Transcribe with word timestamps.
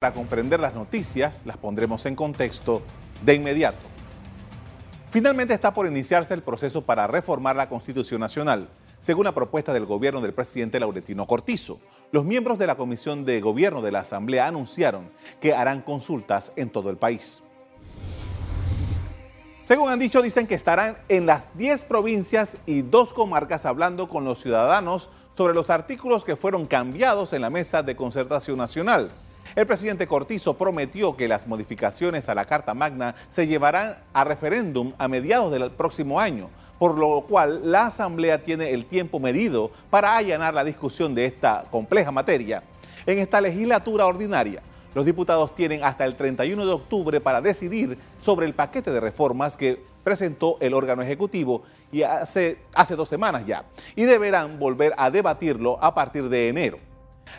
Para 0.00 0.14
comprender 0.14 0.60
las 0.60 0.74
noticias, 0.74 1.42
las 1.44 1.56
pondremos 1.56 2.06
en 2.06 2.14
contexto 2.14 2.82
de 3.24 3.34
inmediato. 3.34 3.84
Finalmente 5.10 5.54
está 5.54 5.74
por 5.74 5.88
iniciarse 5.88 6.34
el 6.34 6.42
proceso 6.42 6.82
para 6.82 7.08
reformar 7.08 7.56
la 7.56 7.68
Constitución 7.68 8.20
Nacional, 8.20 8.68
según 9.00 9.24
la 9.24 9.34
propuesta 9.34 9.72
del 9.72 9.86
gobierno 9.86 10.20
del 10.20 10.34
presidente 10.34 10.78
Laurentino 10.78 11.26
Cortizo. 11.26 11.80
Los 12.12 12.24
miembros 12.24 12.60
de 12.60 12.68
la 12.68 12.76
Comisión 12.76 13.24
de 13.24 13.40
Gobierno 13.40 13.82
de 13.82 13.90
la 13.90 13.98
Asamblea 13.98 14.46
anunciaron 14.46 15.10
que 15.40 15.52
harán 15.52 15.82
consultas 15.82 16.52
en 16.54 16.70
todo 16.70 16.90
el 16.90 16.96
país. 16.96 17.42
Según 19.64 19.90
han 19.90 19.98
dicho, 19.98 20.22
dicen 20.22 20.46
que 20.46 20.54
estarán 20.54 20.96
en 21.08 21.26
las 21.26 21.58
10 21.58 21.86
provincias 21.86 22.58
y 22.66 22.82
dos 22.82 23.12
comarcas 23.12 23.66
hablando 23.66 24.08
con 24.08 24.22
los 24.24 24.40
ciudadanos 24.40 25.10
sobre 25.36 25.54
los 25.54 25.70
artículos 25.70 26.24
que 26.24 26.36
fueron 26.36 26.66
cambiados 26.66 27.32
en 27.32 27.42
la 27.42 27.50
mesa 27.50 27.82
de 27.82 27.96
concertación 27.96 28.58
nacional. 28.58 29.10
El 29.56 29.66
presidente 29.66 30.06
Cortizo 30.06 30.56
prometió 30.56 31.16
que 31.16 31.28
las 31.28 31.46
modificaciones 31.46 32.28
a 32.28 32.34
la 32.34 32.44
Carta 32.44 32.74
Magna 32.74 33.14
se 33.28 33.46
llevarán 33.46 33.96
a 34.12 34.24
referéndum 34.24 34.92
a 34.98 35.08
mediados 35.08 35.50
del 35.50 35.70
próximo 35.70 36.20
año, 36.20 36.50
por 36.78 36.96
lo 36.96 37.22
cual 37.22 37.70
la 37.70 37.86
Asamblea 37.86 38.42
tiene 38.42 38.70
el 38.70 38.84
tiempo 38.84 39.18
medido 39.18 39.70
para 39.90 40.16
allanar 40.16 40.54
la 40.54 40.64
discusión 40.64 41.14
de 41.14 41.24
esta 41.24 41.64
compleja 41.70 42.12
materia. 42.12 42.62
En 43.06 43.18
esta 43.18 43.40
legislatura 43.40 44.06
ordinaria, 44.06 44.62
los 44.94 45.04
diputados 45.04 45.54
tienen 45.54 45.82
hasta 45.82 46.04
el 46.04 46.16
31 46.16 46.66
de 46.66 46.72
octubre 46.72 47.20
para 47.20 47.40
decidir 47.40 47.98
sobre 48.20 48.46
el 48.46 48.54
paquete 48.54 48.90
de 48.90 49.00
reformas 49.00 49.56
que 49.56 49.80
presentó 50.04 50.56
el 50.60 50.74
órgano 50.74 51.02
ejecutivo 51.02 51.62
y 51.90 52.02
hace, 52.02 52.58
hace 52.74 52.96
dos 52.96 53.08
semanas 53.08 53.46
ya, 53.46 53.64
y 53.96 54.04
deberán 54.04 54.58
volver 54.58 54.94
a 54.96 55.10
debatirlo 55.10 55.82
a 55.82 55.94
partir 55.94 56.28
de 56.28 56.48
enero. 56.48 56.87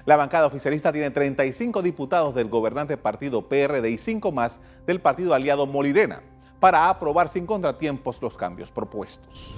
La 0.06 0.16
bancada 0.16 0.48
oficialista 0.48 0.92
tiene 0.92 1.12
35 1.12 1.82
diputados 1.82 2.36
del 2.36 2.50
gobernante 2.50 2.98
partido 2.98 3.48
PRD 3.48 3.90
y 3.90 3.98
5 3.98 4.32
más 4.32 4.62
del 4.86 5.02
partido 5.02 5.34
aliado 5.34 5.66
Molirena 5.66 6.22
para 6.60 6.90
aprobar 6.90 7.30
sin 7.30 7.46
contratiempos 7.46 8.22
los 8.22 8.36
cambios 8.36 8.72
propuestos. 8.72 9.56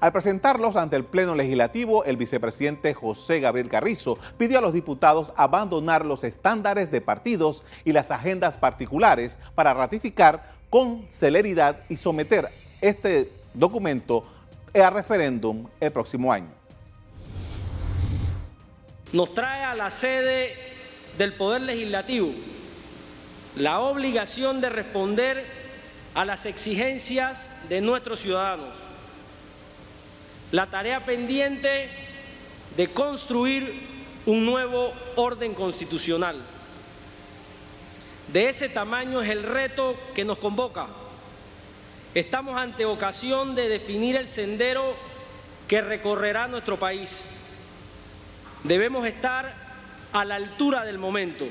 Al 0.00 0.12
presentarlos 0.12 0.76
ante 0.76 0.96
el 0.96 1.04
Pleno 1.04 1.34
Legislativo, 1.34 2.04
el 2.04 2.16
vicepresidente 2.16 2.94
José 2.94 3.40
Gabriel 3.40 3.68
Carrizo 3.68 4.18
pidió 4.38 4.58
a 4.58 4.62
los 4.62 4.72
diputados 4.72 5.32
abandonar 5.36 6.06
los 6.06 6.24
estándares 6.24 6.90
de 6.90 7.02
partidos 7.02 7.64
y 7.84 7.92
las 7.92 8.10
agendas 8.10 8.56
particulares 8.56 9.38
para 9.54 9.74
ratificar 9.74 10.54
con 10.70 11.04
celeridad 11.08 11.80
y 11.90 11.96
someter 11.96 12.48
este 12.80 13.30
documento 13.52 14.24
a 14.72 14.88
referéndum 14.88 15.66
el 15.80 15.92
próximo 15.92 16.32
año 16.32 16.59
nos 19.12 19.34
trae 19.34 19.64
a 19.64 19.74
la 19.74 19.90
sede 19.90 20.56
del 21.18 21.34
Poder 21.34 21.62
Legislativo 21.62 22.32
la 23.56 23.80
obligación 23.80 24.60
de 24.60 24.68
responder 24.68 25.44
a 26.14 26.24
las 26.24 26.46
exigencias 26.46 27.68
de 27.68 27.80
nuestros 27.80 28.20
ciudadanos, 28.20 28.76
la 30.52 30.66
tarea 30.66 31.04
pendiente 31.04 31.90
de 32.76 32.88
construir 32.88 33.86
un 34.26 34.44
nuevo 34.46 34.92
orden 35.16 35.54
constitucional. 35.54 36.42
De 38.32 38.48
ese 38.48 38.68
tamaño 38.68 39.20
es 39.20 39.30
el 39.30 39.42
reto 39.42 39.96
que 40.14 40.24
nos 40.24 40.38
convoca. 40.38 40.86
Estamos 42.14 42.56
ante 42.56 42.84
ocasión 42.84 43.54
de 43.54 43.68
definir 43.68 44.16
el 44.16 44.28
sendero 44.28 44.94
que 45.66 45.80
recorrerá 45.80 46.46
nuestro 46.48 46.78
país. 46.78 47.24
Debemos 48.64 49.06
estar 49.06 49.54
a 50.12 50.24
la 50.24 50.34
altura 50.34 50.84
del 50.84 50.98
momento. 50.98 51.46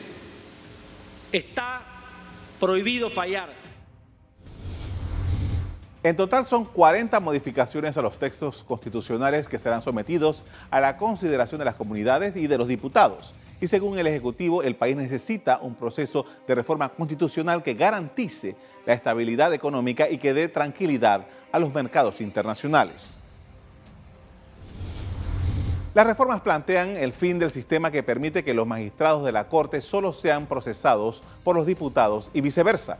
Está 1.32 1.82
prohibido 2.60 3.10
fallar. 3.10 3.50
En 6.04 6.16
total 6.16 6.46
son 6.46 6.66
40 6.66 7.20
modificaciones 7.20 7.98
a 7.98 8.02
los 8.02 8.20
textos 8.20 8.64
constitucionales 8.64 9.48
que 9.48 9.60
serán 9.60 9.82
sometidos 9.82 10.46
a 10.70 10.80
la 10.80 10.98
consideración 10.98 11.60
de 11.60 11.66
las 11.66 11.76
comunidades 11.76 12.36
y 12.36 12.48
de 12.48 12.58
los 12.58 12.68
diputados. 12.68 13.34
Y 13.60 13.68
según 13.68 13.98
el 14.00 14.08
Ejecutivo, 14.08 14.64
el 14.64 14.76
país 14.76 14.96
necesita 14.96 15.60
un 15.62 15.76
proceso 15.76 16.26
de 16.48 16.56
reforma 16.56 16.90
constitucional 16.90 17.64
que 17.64 17.74
garantice 17.74 18.56
la 18.86 18.94
estabilidad 18.94 19.54
económica 19.54 20.10
y 20.10 20.20
que 20.20 20.34
dé 20.34 20.48
tranquilidad 20.48 21.26
a 21.52 21.60
los 21.60 21.74
mercados 21.74 22.22
internacionales. 22.22 23.20
Las 26.00 26.08
reformas 26.08 26.40
plantean 26.40 26.96
el 26.96 27.12
fin 27.12 27.40
del 27.40 27.52
sistema 27.52 27.92
que 27.92 28.04
permite 28.04 28.46
que 28.46 28.54
los 28.54 28.66
magistrados 28.66 29.26
de 29.26 29.34
la 29.34 29.50
Corte 29.50 29.82
solo 29.82 30.14
sean 30.14 30.46
procesados 30.46 31.22
por 31.44 31.58
los 31.58 31.66
diputados 31.66 32.32
y 32.34 32.40
viceversa. 32.40 33.00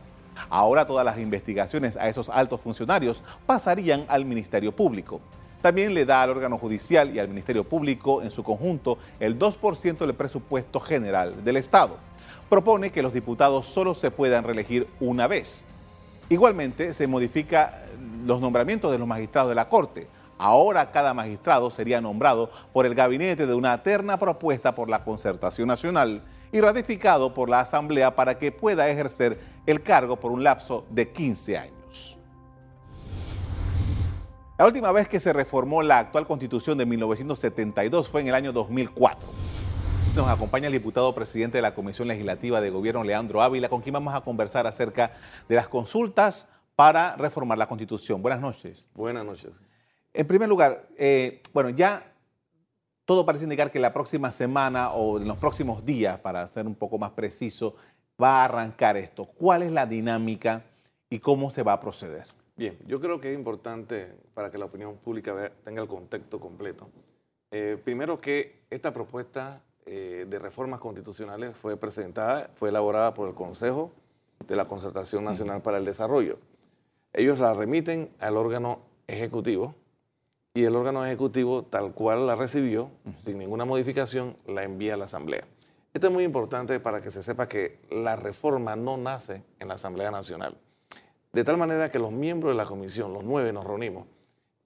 Ahora 0.50 0.84
todas 0.84 1.06
las 1.06 1.18
investigaciones 1.18 1.96
a 1.96 2.10
esos 2.10 2.28
altos 2.28 2.60
funcionarios 2.60 3.22
pasarían 3.46 4.04
al 4.06 4.26
Ministerio 4.26 4.76
Público. 4.76 5.22
También 5.62 5.94
le 5.94 6.04
da 6.04 6.20
al 6.20 6.28
órgano 6.28 6.58
judicial 6.58 7.16
y 7.16 7.18
al 7.18 7.28
Ministerio 7.28 7.64
Público 7.64 8.20
en 8.20 8.30
su 8.30 8.42
conjunto 8.44 8.98
el 9.18 9.38
2% 9.38 9.96
del 9.96 10.12
presupuesto 10.12 10.78
general 10.78 11.42
del 11.42 11.56
Estado. 11.56 11.96
Propone 12.50 12.92
que 12.92 13.00
los 13.00 13.14
diputados 13.14 13.66
solo 13.66 13.94
se 13.94 14.10
puedan 14.10 14.44
reelegir 14.44 14.86
una 15.00 15.26
vez. 15.26 15.64
Igualmente 16.28 16.92
se 16.92 17.06
modifica 17.06 17.80
los 18.26 18.42
nombramientos 18.42 18.92
de 18.92 18.98
los 18.98 19.08
magistrados 19.08 19.48
de 19.48 19.54
la 19.54 19.70
Corte 19.70 20.06
Ahora 20.42 20.90
cada 20.90 21.12
magistrado 21.12 21.70
sería 21.70 22.00
nombrado 22.00 22.50
por 22.72 22.86
el 22.86 22.94
gabinete 22.94 23.46
de 23.46 23.52
una 23.52 23.82
terna 23.82 24.18
propuesta 24.18 24.74
por 24.74 24.88
la 24.88 25.04
Concertación 25.04 25.68
Nacional 25.68 26.22
y 26.50 26.62
ratificado 26.62 27.34
por 27.34 27.50
la 27.50 27.60
Asamblea 27.60 28.16
para 28.16 28.38
que 28.38 28.50
pueda 28.50 28.88
ejercer 28.88 29.38
el 29.66 29.82
cargo 29.82 30.16
por 30.16 30.32
un 30.32 30.42
lapso 30.42 30.86
de 30.88 31.12
15 31.12 31.58
años. 31.58 32.16
La 34.56 34.64
última 34.64 34.90
vez 34.92 35.08
que 35.08 35.20
se 35.20 35.34
reformó 35.34 35.82
la 35.82 35.98
actual 35.98 36.26
constitución 36.26 36.78
de 36.78 36.86
1972 36.86 38.08
fue 38.08 38.22
en 38.22 38.28
el 38.28 38.34
año 38.34 38.54
2004. 38.54 39.28
Nos 40.16 40.26
acompaña 40.26 40.68
el 40.68 40.72
diputado 40.72 41.14
presidente 41.14 41.58
de 41.58 41.62
la 41.62 41.74
Comisión 41.74 42.08
Legislativa 42.08 42.62
de 42.62 42.70
Gobierno, 42.70 43.04
Leandro 43.04 43.42
Ávila, 43.42 43.68
con 43.68 43.82
quien 43.82 43.92
vamos 43.92 44.14
a 44.14 44.22
conversar 44.22 44.66
acerca 44.66 45.12
de 45.50 45.56
las 45.56 45.68
consultas 45.68 46.48
para 46.76 47.14
reformar 47.16 47.58
la 47.58 47.66
constitución. 47.66 48.22
Buenas 48.22 48.40
noches. 48.40 48.88
Buenas 48.94 49.26
noches. 49.26 49.60
En 50.12 50.26
primer 50.26 50.48
lugar, 50.48 50.88
eh, 50.96 51.40
bueno, 51.52 51.70
ya 51.70 52.12
todo 53.04 53.24
parece 53.26 53.44
indicar 53.44 53.70
que 53.70 53.78
la 53.78 53.92
próxima 53.92 54.32
semana 54.32 54.92
o 54.92 55.18
en 55.18 55.26
los 55.26 55.36
próximos 55.38 55.84
días, 55.84 56.18
para 56.20 56.46
ser 56.46 56.66
un 56.66 56.74
poco 56.74 56.98
más 56.98 57.10
preciso, 57.12 57.74
va 58.20 58.42
a 58.42 58.44
arrancar 58.44 58.96
esto. 58.96 59.24
¿Cuál 59.24 59.62
es 59.62 59.72
la 59.72 59.86
dinámica 59.86 60.64
y 61.08 61.18
cómo 61.18 61.50
se 61.50 61.62
va 61.62 61.74
a 61.74 61.80
proceder? 61.80 62.24
Bien, 62.56 62.78
yo 62.86 63.00
creo 63.00 63.20
que 63.20 63.32
es 63.32 63.38
importante 63.38 64.12
para 64.34 64.50
que 64.50 64.58
la 64.58 64.66
opinión 64.66 64.96
pública 64.96 65.50
tenga 65.64 65.82
el 65.82 65.88
contexto 65.88 66.38
completo. 66.38 66.88
Eh, 67.50 67.78
primero 67.82 68.20
que 68.20 68.60
esta 68.70 68.92
propuesta 68.92 69.62
eh, 69.86 70.26
de 70.28 70.38
reformas 70.38 70.78
constitucionales 70.78 71.56
fue 71.56 71.76
presentada, 71.76 72.50
fue 72.54 72.68
elaborada 72.68 73.14
por 73.14 73.28
el 73.28 73.34
Consejo 73.34 73.90
de 74.46 74.56
la 74.56 74.66
Concertación 74.66 75.24
Nacional 75.24 75.62
para 75.62 75.78
el 75.78 75.84
Desarrollo. 75.84 76.38
Ellos 77.12 77.40
la 77.40 77.54
remiten 77.54 78.10
al 78.20 78.36
órgano 78.36 78.80
ejecutivo, 79.08 79.74
y 80.52 80.64
el 80.64 80.74
órgano 80.74 81.04
ejecutivo, 81.06 81.62
tal 81.62 81.92
cual 81.92 82.26
la 82.26 82.34
recibió, 82.34 82.90
sin 83.24 83.38
ninguna 83.38 83.64
modificación, 83.64 84.36
la 84.46 84.64
envía 84.64 84.94
a 84.94 84.96
la 84.96 85.04
Asamblea. 85.04 85.44
Esto 85.94 86.08
es 86.08 86.12
muy 86.12 86.24
importante 86.24 86.80
para 86.80 87.00
que 87.00 87.10
se 87.10 87.22
sepa 87.22 87.48
que 87.48 87.78
la 87.90 88.16
reforma 88.16 88.76
no 88.76 88.96
nace 88.96 89.42
en 89.58 89.68
la 89.68 89.74
Asamblea 89.74 90.10
Nacional. 90.10 90.56
De 91.32 91.44
tal 91.44 91.56
manera 91.56 91.90
que 91.90 91.98
los 91.98 92.12
miembros 92.12 92.52
de 92.52 92.56
la 92.56 92.66
comisión, 92.66 93.12
los 93.12 93.24
nueve, 93.24 93.52
nos 93.52 93.64
reunimos 93.64 94.06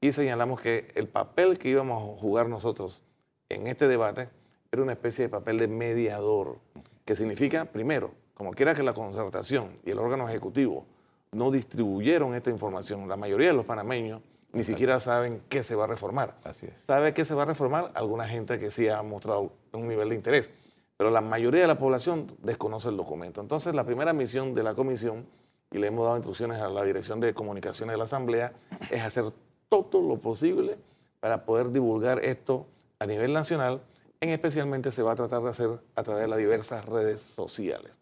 y 0.00 0.12
señalamos 0.12 0.60
que 0.60 0.90
el 0.94 1.08
papel 1.08 1.58
que 1.58 1.68
íbamos 1.68 2.02
a 2.02 2.20
jugar 2.20 2.48
nosotros 2.48 3.02
en 3.48 3.66
este 3.66 3.86
debate 3.86 4.28
era 4.72 4.82
una 4.82 4.92
especie 4.92 5.24
de 5.24 5.28
papel 5.28 5.58
de 5.58 5.68
mediador, 5.68 6.58
que 7.04 7.14
significa, 7.14 7.66
primero, 7.66 8.12
como 8.32 8.52
quiera 8.52 8.74
que 8.74 8.82
la 8.82 8.94
concertación 8.94 9.78
y 9.84 9.90
el 9.90 9.98
órgano 9.98 10.28
ejecutivo 10.28 10.86
no 11.32 11.50
distribuyeron 11.50 12.34
esta 12.34 12.50
información, 12.50 13.08
la 13.08 13.16
mayoría 13.16 13.48
de 13.48 13.54
los 13.54 13.66
panameños 13.66 14.22
ni 14.54 14.64
siquiera 14.64 15.00
saben 15.00 15.42
qué 15.48 15.64
se 15.64 15.74
va 15.74 15.84
a 15.84 15.86
reformar. 15.86 16.36
Así 16.44 16.66
es. 16.66 16.80
¿Sabe 16.80 17.12
qué 17.12 17.24
se 17.24 17.34
va 17.34 17.42
a 17.42 17.46
reformar? 17.46 17.90
Alguna 17.94 18.26
gente 18.26 18.58
que 18.58 18.70
sí 18.70 18.88
ha 18.88 19.02
mostrado 19.02 19.52
un 19.72 19.88
nivel 19.88 20.08
de 20.10 20.14
interés, 20.14 20.50
pero 20.96 21.10
la 21.10 21.20
mayoría 21.20 21.62
de 21.62 21.66
la 21.66 21.78
población 21.78 22.36
desconoce 22.42 22.88
el 22.88 22.96
documento. 22.96 23.40
Entonces, 23.40 23.74
la 23.74 23.84
primera 23.84 24.12
misión 24.12 24.54
de 24.54 24.62
la 24.62 24.74
comisión, 24.74 25.26
y 25.70 25.78
le 25.78 25.88
hemos 25.88 26.04
dado 26.04 26.16
instrucciones 26.16 26.60
a 26.60 26.68
la 26.68 26.84
Dirección 26.84 27.20
de 27.20 27.34
Comunicaciones 27.34 27.94
de 27.94 27.98
la 27.98 28.04
Asamblea, 28.04 28.52
es 28.90 29.02
hacer 29.02 29.24
todo 29.68 30.00
lo 30.00 30.16
posible 30.18 30.78
para 31.20 31.44
poder 31.44 31.70
divulgar 31.70 32.24
esto 32.24 32.66
a 32.98 33.06
nivel 33.06 33.32
nacional. 33.32 33.82
En 34.20 34.30
especialmente 34.30 34.92
se 34.92 35.02
va 35.02 35.12
a 35.12 35.16
tratar 35.16 35.42
de 35.42 35.50
hacer 35.50 35.70
a 35.96 36.02
través 36.02 36.22
de 36.22 36.28
las 36.28 36.38
diversas 36.38 36.84
redes 36.84 37.20
sociales. 37.20 37.92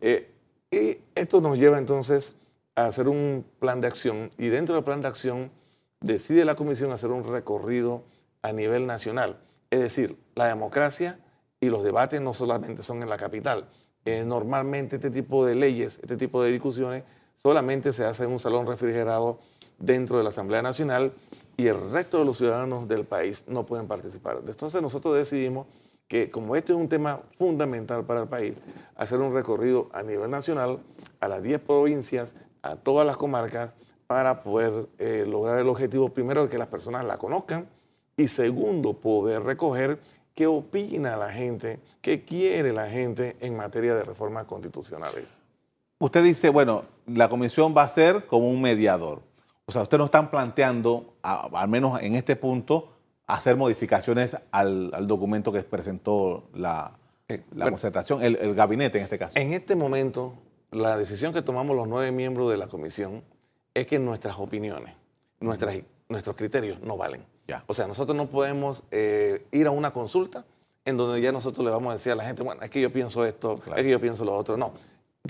Eh, 0.00 0.30
y 0.70 0.98
esto 1.14 1.40
nos 1.40 1.58
lleva 1.58 1.78
entonces 1.78 2.36
a 2.74 2.86
hacer 2.86 3.08
un 3.08 3.46
plan 3.58 3.80
de 3.80 3.86
acción 3.86 4.30
y 4.36 4.48
dentro 4.48 4.74
del 4.74 4.84
plan 4.84 5.00
de 5.00 5.08
acción 5.08 5.50
decide 6.06 6.44
la 6.44 6.54
comisión 6.54 6.92
hacer 6.92 7.10
un 7.10 7.24
recorrido 7.24 8.04
a 8.42 8.52
nivel 8.52 8.86
nacional. 8.86 9.38
Es 9.70 9.80
decir, 9.80 10.16
la 10.34 10.46
democracia 10.46 11.18
y 11.60 11.66
los 11.66 11.82
debates 11.82 12.20
no 12.20 12.32
solamente 12.32 12.82
son 12.82 13.02
en 13.02 13.08
la 13.08 13.16
capital. 13.16 13.68
Eh, 14.04 14.24
normalmente 14.24 14.96
este 14.96 15.10
tipo 15.10 15.44
de 15.44 15.56
leyes, 15.56 15.98
este 16.00 16.16
tipo 16.16 16.42
de 16.42 16.52
discusiones, 16.52 17.02
solamente 17.42 17.92
se 17.92 18.04
hace 18.04 18.24
en 18.24 18.30
un 18.30 18.38
salón 18.38 18.66
refrigerado 18.66 19.40
dentro 19.78 20.16
de 20.16 20.22
la 20.22 20.30
Asamblea 20.30 20.62
Nacional 20.62 21.12
y 21.56 21.66
el 21.66 21.90
resto 21.90 22.18
de 22.18 22.24
los 22.24 22.38
ciudadanos 22.38 22.86
del 22.86 23.04
país 23.04 23.44
no 23.48 23.66
pueden 23.66 23.88
participar. 23.88 24.38
Entonces 24.46 24.80
nosotros 24.80 25.16
decidimos 25.16 25.66
que 26.06 26.30
como 26.30 26.54
este 26.54 26.72
es 26.72 26.78
un 26.78 26.88
tema 26.88 27.20
fundamental 27.36 28.04
para 28.04 28.22
el 28.22 28.28
país, 28.28 28.54
hacer 28.94 29.18
un 29.18 29.34
recorrido 29.34 29.88
a 29.92 30.04
nivel 30.04 30.30
nacional, 30.30 30.78
a 31.18 31.26
las 31.26 31.42
10 31.42 31.60
provincias, 31.62 32.34
a 32.62 32.76
todas 32.76 33.04
las 33.04 33.16
comarcas, 33.16 33.72
para 34.06 34.42
poder 34.42 34.88
eh, 34.98 35.24
lograr 35.26 35.58
el 35.58 35.68
objetivo, 35.68 36.08
primero, 36.08 36.44
de 36.44 36.48
que 36.48 36.58
las 36.58 36.68
personas 36.68 37.04
la 37.04 37.18
conozcan 37.18 37.68
y 38.16 38.28
segundo, 38.28 38.94
poder 38.94 39.42
recoger 39.42 39.98
qué 40.34 40.46
opina 40.46 41.16
la 41.16 41.30
gente, 41.30 41.80
qué 42.00 42.24
quiere 42.24 42.72
la 42.72 42.88
gente 42.88 43.36
en 43.40 43.56
materia 43.56 43.94
de 43.94 44.04
reformas 44.04 44.44
constitucionales. 44.44 45.36
Usted 45.98 46.22
dice, 46.22 46.50
bueno, 46.50 46.84
la 47.06 47.28
comisión 47.28 47.74
va 47.76 47.82
a 47.82 47.88
ser 47.88 48.26
como 48.26 48.48
un 48.48 48.60
mediador. 48.60 49.22
O 49.64 49.72
sea, 49.72 49.82
ustedes 49.82 49.98
no 49.98 50.04
están 50.04 50.30
planteando, 50.30 51.14
al 51.22 51.68
menos 51.68 52.00
en 52.00 52.14
este 52.14 52.36
punto, 52.36 52.92
hacer 53.26 53.56
modificaciones 53.56 54.36
al, 54.52 55.06
documento 55.06 55.52
que 55.52 55.62
presentó 55.62 56.48
la, 56.54 56.92
eh, 57.28 57.42
concertación, 57.58 58.22
el, 58.22 58.54
gabinete 58.54 58.98
en 58.98 59.04
este 59.04 59.18
caso. 59.18 59.38
En 59.38 59.52
este 59.52 59.74
momento, 59.74 60.34
la 60.70 60.96
decisión 60.96 61.32
que 61.32 61.42
tomamos 61.42 61.74
los 61.74 61.88
nueve 61.88 62.12
miembros 62.12 62.50
de 62.50 62.56
la 62.58 62.68
comisión 62.68 63.24
es 63.76 63.86
que 63.86 63.98
nuestras 63.98 64.38
opiniones, 64.38 64.94
nuestras, 65.38 65.76
nuestros 66.08 66.34
criterios 66.34 66.80
no 66.80 66.96
valen. 66.96 67.22
O 67.66 67.74
sea, 67.74 67.86
nosotros 67.86 68.16
no 68.16 68.26
podemos 68.26 68.82
eh, 68.90 69.44
ir 69.52 69.66
a 69.66 69.70
una 69.70 69.92
consulta 69.92 70.46
en 70.86 70.96
donde 70.96 71.20
ya 71.20 71.30
nosotros 71.30 71.62
le 71.62 71.70
vamos 71.70 71.90
a 71.90 71.92
decir 71.92 72.10
a 72.10 72.14
la 72.14 72.24
gente, 72.24 72.42
bueno, 72.42 72.62
es 72.62 72.70
que 72.70 72.80
yo 72.80 72.90
pienso 72.90 73.26
esto, 73.26 73.56
es 73.76 73.82
que 73.82 73.90
yo 73.90 74.00
pienso 74.00 74.24
lo 74.24 74.34
otro. 74.34 74.56
No, 74.56 74.72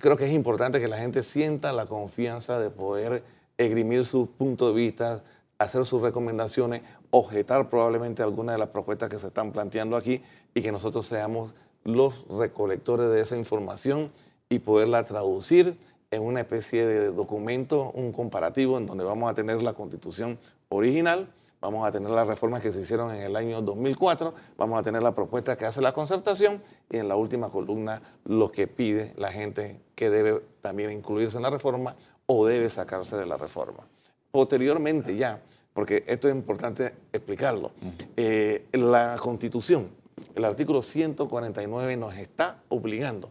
creo 0.00 0.16
que 0.16 0.26
es 0.26 0.32
importante 0.32 0.78
que 0.78 0.86
la 0.86 0.96
gente 0.96 1.24
sienta 1.24 1.72
la 1.72 1.86
confianza 1.86 2.60
de 2.60 2.70
poder 2.70 3.24
esgrimir 3.58 4.06
sus 4.06 4.28
puntos 4.28 4.72
de 4.72 4.80
vista, 4.80 5.24
hacer 5.58 5.84
sus 5.84 6.00
recomendaciones, 6.00 6.82
objetar 7.10 7.68
probablemente 7.68 8.22
algunas 8.22 8.54
de 8.54 8.60
las 8.60 8.68
propuestas 8.68 9.08
que 9.08 9.18
se 9.18 9.26
están 9.26 9.50
planteando 9.50 9.96
aquí 9.96 10.22
y 10.54 10.62
que 10.62 10.70
nosotros 10.70 11.04
seamos 11.04 11.56
los 11.82 12.24
recolectores 12.28 13.10
de 13.10 13.22
esa 13.22 13.36
información 13.36 14.12
y 14.48 14.60
poderla 14.60 15.04
traducir 15.04 15.76
en 16.10 16.22
una 16.22 16.40
especie 16.40 16.86
de 16.86 17.12
documento, 17.12 17.90
un 17.92 18.12
comparativo 18.12 18.78
en 18.78 18.86
donde 18.86 19.04
vamos 19.04 19.30
a 19.30 19.34
tener 19.34 19.62
la 19.62 19.72
constitución 19.72 20.38
original, 20.68 21.28
vamos 21.60 21.86
a 21.86 21.92
tener 21.92 22.10
las 22.10 22.26
reformas 22.26 22.62
que 22.62 22.72
se 22.72 22.80
hicieron 22.80 23.14
en 23.14 23.22
el 23.22 23.36
año 23.36 23.60
2004, 23.62 24.34
vamos 24.56 24.78
a 24.78 24.82
tener 24.82 25.02
la 25.02 25.14
propuesta 25.14 25.56
que 25.56 25.64
hace 25.64 25.80
la 25.80 25.92
concertación 25.92 26.62
y 26.90 26.98
en 26.98 27.08
la 27.08 27.16
última 27.16 27.50
columna 27.50 28.02
lo 28.24 28.50
que 28.50 28.66
pide 28.66 29.12
la 29.16 29.32
gente 29.32 29.80
que 29.94 30.10
debe 30.10 30.42
también 30.60 30.92
incluirse 30.92 31.36
en 31.36 31.42
la 31.42 31.50
reforma 31.50 31.96
o 32.26 32.46
debe 32.46 32.70
sacarse 32.70 33.16
de 33.16 33.26
la 33.26 33.36
reforma. 33.36 33.86
Posteriormente 34.30 35.16
ya, 35.16 35.40
porque 35.72 36.04
esto 36.06 36.28
es 36.28 36.34
importante 36.34 36.94
explicarlo, 37.12 37.72
eh, 38.16 38.66
la 38.72 39.16
constitución, 39.20 39.88
el 40.34 40.44
artículo 40.44 40.82
149 40.82 41.96
nos 41.96 42.16
está 42.16 42.62
obligando 42.68 43.30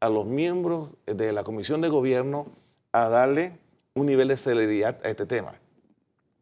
a 0.00 0.08
los 0.08 0.26
miembros 0.26 0.94
de 1.06 1.32
la 1.32 1.44
comisión 1.44 1.80
de 1.80 1.88
gobierno 1.88 2.46
a 2.92 3.08
darle 3.08 3.58
un 3.94 4.06
nivel 4.06 4.28
de 4.28 4.36
celeridad 4.36 4.98
a 5.04 5.08
este 5.08 5.26
tema. 5.26 5.54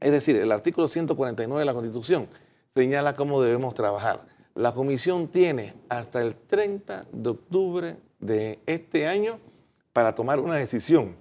Es 0.00 0.12
decir, 0.12 0.36
el 0.36 0.52
artículo 0.52 0.88
149 0.88 1.60
de 1.60 1.64
la 1.64 1.72
Constitución 1.72 2.28
señala 2.74 3.14
cómo 3.14 3.42
debemos 3.42 3.74
trabajar. 3.74 4.26
La 4.54 4.72
comisión 4.72 5.28
tiene 5.28 5.74
hasta 5.88 6.20
el 6.22 6.34
30 6.34 7.06
de 7.12 7.30
octubre 7.30 7.96
de 8.20 8.58
este 8.66 9.06
año 9.06 9.38
para 9.92 10.14
tomar 10.14 10.40
una 10.40 10.56
decisión 10.56 11.16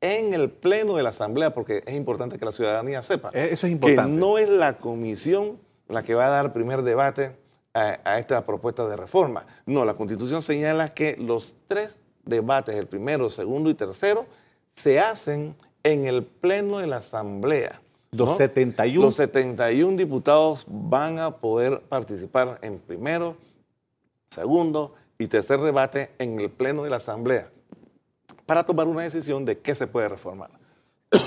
en 0.00 0.34
el 0.34 0.50
pleno 0.50 0.96
de 0.96 1.02
la 1.02 1.08
Asamblea, 1.08 1.54
porque 1.54 1.82
es 1.86 1.94
importante 1.94 2.38
que 2.38 2.44
la 2.44 2.52
ciudadanía 2.52 3.02
sepa 3.02 3.30
eh, 3.32 3.48
Eso 3.52 3.66
es 3.66 3.72
importante. 3.72 4.10
que 4.12 4.18
no 4.18 4.38
es 4.38 4.48
la 4.48 4.78
comisión 4.78 5.58
la 5.88 6.02
que 6.02 6.14
va 6.14 6.26
a 6.26 6.30
dar 6.30 6.52
primer 6.52 6.82
debate 6.82 7.36
a, 7.76 8.18
esta 8.18 8.44
propuesta 8.46 8.86
de 8.88 8.96
reforma. 8.96 9.46
No, 9.66 9.84
la 9.84 9.94
Constitución 9.94 10.40
señala 10.40 10.94
que 10.94 11.16
los 11.16 11.54
tres 11.68 12.00
debates, 12.24 12.74
el 12.74 12.86
primero, 12.86 13.28
segundo 13.28 13.68
y 13.68 13.74
tercero, 13.74 14.26
se 14.70 14.98
hacen 14.98 15.54
en 15.82 16.06
el 16.06 16.24
pleno 16.24 16.78
de 16.78 16.86
la 16.86 16.96
Asamblea. 16.96 17.80
Los 18.12 18.38
71. 18.38 19.04
Los 19.04 19.16
71 19.16 19.96
diputados 19.96 20.64
van 20.68 21.18
a 21.18 21.36
poder 21.36 21.82
participar 21.82 22.58
en 22.62 22.78
primero, 22.78 23.36
segundo 24.30 24.94
y 25.18 25.26
tercer 25.26 25.60
debate 25.60 26.10
en 26.18 26.40
el 26.40 26.50
pleno 26.50 26.82
de 26.82 26.90
la 26.90 26.96
Asamblea 26.96 27.50
para 28.46 28.64
tomar 28.64 28.86
una 28.86 29.02
decisión 29.02 29.44
de 29.44 29.58
qué 29.58 29.74
se 29.74 29.86
puede 29.86 30.08
reformar. 30.08 30.50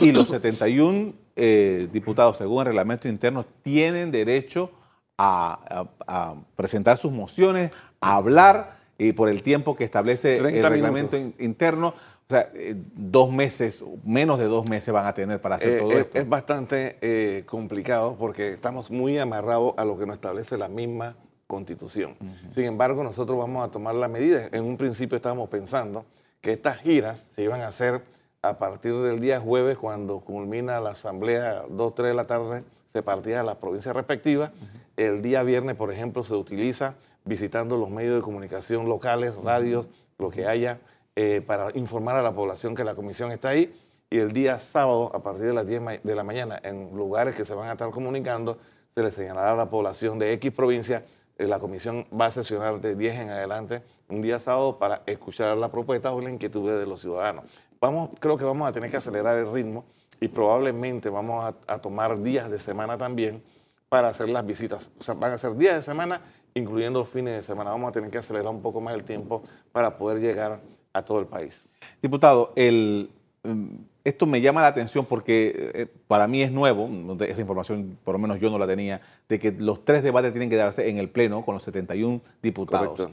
Y 0.01 0.11
los 0.11 0.29
71 0.29 1.13
eh, 1.35 1.87
diputados, 1.91 2.37
según 2.37 2.61
el 2.61 2.67
reglamento 2.67 3.07
interno, 3.07 3.45
tienen 3.61 4.11
derecho 4.11 4.71
a, 5.21 6.35
presentar 6.55 6.97
sus 6.97 7.11
mociones, 7.11 7.71
a 7.99 8.15
hablar 8.15 8.77
y 8.97 9.11
por 9.11 9.29
el 9.29 9.43
tiempo 9.43 9.75
que 9.75 9.83
establece 9.83 10.37
el 10.37 10.63
reglamento 10.63 11.17
interno. 11.37 11.89
O 11.89 12.29
sea, 12.29 12.49
eh, 12.53 12.75
dos 12.95 13.31
meses, 13.31 13.83
menos 14.03 14.37
de 14.37 14.45
dos 14.45 14.69
meses 14.69 14.93
van 14.93 15.07
a 15.07 15.13
tener 15.13 15.41
para 15.41 15.55
hacer 15.55 15.77
eh, 15.77 15.79
todo 15.79 15.91
esto. 15.91 16.17
Es 16.17 16.29
bastante 16.29 17.43
complicado 17.47 18.15
porque 18.19 18.49
estamos 18.49 18.91
muy 18.91 19.17
amarrados 19.17 19.73
a 19.77 19.85
lo 19.85 19.97
que 19.97 20.05
nos 20.05 20.15
establece 20.15 20.57
la 20.57 20.69
misma 20.69 21.15
constitución. 21.47 22.15
Sin 22.51 22.65
embargo, 22.65 23.03
nosotros 23.03 23.37
vamos 23.37 23.67
a 23.67 23.71
tomar 23.71 23.95
las 23.95 24.09
medidas. 24.09 24.49
En 24.53 24.63
un 24.63 24.77
principio 24.77 25.15
estábamos 25.15 25.49
pensando 25.49 26.05
que 26.41 26.51
estas 26.51 26.77
giras 26.77 27.27
se 27.33 27.43
iban 27.43 27.61
a 27.61 27.67
hacer 27.67 28.03
a 28.41 28.57
partir 28.57 28.95
del 28.95 29.19
día 29.19 29.39
jueves, 29.39 29.77
cuando 29.77 30.19
culmina 30.19 30.79
la 30.79 30.91
asamblea, 30.91 31.63
2, 31.69 31.95
3 31.95 32.09
de 32.09 32.13
la 32.13 32.27
tarde, 32.27 32.63
se 32.91 33.03
partía 33.03 33.41
a 33.41 33.43
las 33.43 33.55
provincias 33.55 33.95
respectivas. 33.95 34.51
El 34.99 35.21
día 35.21 35.43
viernes, 35.43 35.77
por 35.77 35.93
ejemplo, 35.93 36.25
se 36.25 36.33
utiliza 36.33 36.95
visitando 37.23 37.77
los 37.77 37.89
medios 37.89 38.15
de 38.17 38.21
comunicación 38.21 38.89
locales, 38.89 39.33
radios, 39.33 39.89
lo 40.17 40.29
que 40.29 40.45
haya, 40.45 40.81
eh, 41.15 41.41
para 41.47 41.69
informar 41.73 42.17
a 42.17 42.21
la 42.21 42.33
población 42.33 42.75
que 42.75 42.83
la 42.83 42.95
comisión 42.95 43.31
está 43.31 43.47
ahí. 43.47 43.73
Y 44.09 44.17
el 44.17 44.33
día 44.33 44.59
sábado, 44.59 45.09
a 45.15 45.23
partir 45.23 45.45
de 45.45 45.53
las 45.53 45.65
10 45.65 46.03
de 46.03 46.15
la 46.15 46.25
mañana, 46.25 46.59
en 46.61 46.93
lugares 46.97 47.33
que 47.33 47.45
se 47.45 47.53
van 47.53 47.69
a 47.69 47.71
estar 47.71 47.89
comunicando, 47.91 48.57
se 48.93 49.01
le 49.01 49.09
señalará 49.09 49.51
a 49.51 49.55
la 49.55 49.69
población 49.69 50.19
de 50.19 50.33
X 50.33 50.51
provincia 50.51 51.05
eh, 51.37 51.47
la 51.47 51.59
comisión 51.59 52.05
va 52.11 52.25
a 52.25 52.31
sesionar 52.31 52.81
de 52.81 52.95
10 52.97 53.15
en 53.19 53.29
adelante 53.29 53.81
un 54.09 54.21
día 54.21 54.37
sábado 54.37 54.77
para 54.77 55.03
escuchar 55.05 55.55
la 55.55 55.71
propuesta 55.71 56.11
o 56.11 56.19
la 56.19 56.29
inquietud 56.29 56.69
de 56.69 56.85
los 56.85 56.99
ciudadanos. 56.99 57.45
Vamos, 57.79 58.09
creo 58.19 58.35
que 58.35 58.43
vamos 58.43 58.67
a 58.67 58.73
tener 58.73 58.91
que 58.91 58.97
acelerar 58.97 59.37
el 59.37 59.49
ritmo 59.49 59.85
y 60.19 60.27
probablemente 60.27 61.09
vamos 61.09 61.55
a, 61.65 61.77
tomar 61.77 62.21
días 62.21 62.49
de 62.49 62.59
semana 62.59 62.97
también 62.97 63.41
para 63.89 64.09
hacer 64.09 64.29
las 64.29 64.45
visitas. 64.45 64.89
O 64.99 65.03
sea, 65.03 65.15
van 65.15 65.33
a 65.33 65.37
ser 65.37 65.55
días 65.55 65.75
de 65.75 65.81
semana, 65.81 66.21
incluyendo 66.53 67.03
fines 67.03 67.35
de 67.35 67.43
semana. 67.43 67.71
Vamos 67.71 67.89
a 67.89 67.91
tener 67.91 68.09
que 68.09 68.19
acelerar 68.19 68.47
un 68.47 68.61
poco 68.61 68.79
más 68.79 68.93
el 68.93 69.03
tiempo 69.03 69.43
para 69.71 69.97
poder 69.97 70.19
llegar 70.19 70.61
a 70.93 71.01
todo 71.03 71.19
el 71.19 71.25
país. 71.25 71.63
Diputado, 72.01 72.53
el, 72.55 73.09
mm, 73.43 73.75
esto 74.03 74.25
me 74.25 74.41
llama 74.41 74.61
la 74.61 74.67
atención 74.67 75.05
porque 75.05 75.71
eh, 75.73 75.87
para 76.07 76.27
mí 76.27 76.41
es 76.41 76.51
nuevo, 76.51 76.89
esa 77.21 77.41
información 77.41 77.97
por 78.03 78.13
lo 78.13 78.19
menos 78.19 78.39
yo 78.39 78.49
no 78.49 78.57
la 78.57 78.67
tenía, 78.67 79.01
de 79.27 79.39
que 79.39 79.51
los 79.51 79.83
tres 79.83 80.03
debates 80.03 80.31
tienen 80.31 80.49
que 80.49 80.55
darse 80.55 80.87
en 80.89 80.97
el 80.97 81.09
Pleno 81.09 81.43
con 81.43 81.55
los 81.55 81.63
71 81.63 82.21
diputados. 82.41 83.09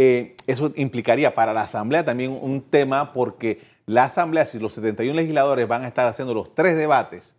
Eh, 0.00 0.36
eso 0.46 0.72
implicaría 0.76 1.34
para 1.34 1.52
la 1.52 1.62
Asamblea 1.62 2.04
también 2.04 2.30
un 2.40 2.62
tema 2.62 3.12
porque 3.12 3.60
la 3.86 4.04
Asamblea, 4.04 4.44
si 4.44 4.58
los 4.58 4.72
71 4.74 5.14
legisladores 5.14 5.66
van 5.66 5.84
a 5.84 5.88
estar 5.88 6.06
haciendo 6.06 6.34
los 6.34 6.54
tres 6.54 6.76
debates 6.76 7.34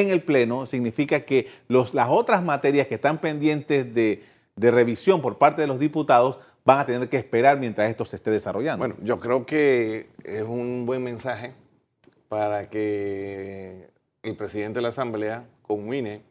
en 0.00 0.10
el 0.10 0.22
Pleno, 0.22 0.66
significa 0.66 1.20
que 1.20 1.46
las 1.68 2.08
otras 2.08 2.42
materias 2.42 2.86
que 2.86 2.96
están 2.96 3.18
pendientes 3.18 3.94
de, 3.94 4.22
de 4.56 4.70
revisión 4.70 5.22
por 5.22 5.38
parte 5.38 5.62
de 5.62 5.66
los 5.66 5.78
diputados 5.78 6.38
van 6.64 6.80
a 6.80 6.84
tener 6.84 7.08
que 7.08 7.16
esperar 7.16 7.58
mientras 7.58 7.88
esto 7.88 8.04
se 8.04 8.16
esté 8.16 8.30
desarrollando. 8.30 8.78
Bueno, 8.78 8.96
yo 9.02 9.20
creo 9.20 9.46
que 9.46 10.08
es 10.24 10.42
un 10.42 10.84
buen 10.84 11.02
mensaje 11.02 11.52
para 12.28 12.68
que 12.68 13.88
el 14.22 14.36
presidente 14.36 14.78
de 14.78 14.82
la 14.82 14.88
Asamblea 14.88 15.46
conmine 15.62 16.22